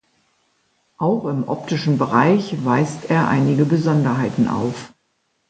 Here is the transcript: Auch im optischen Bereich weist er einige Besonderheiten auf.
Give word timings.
Auch 0.97 1.25
im 1.25 1.47
optischen 1.47 1.99
Bereich 1.99 2.65
weist 2.65 3.11
er 3.11 3.27
einige 3.27 3.65
Besonderheiten 3.65 4.47
auf. 4.47 4.93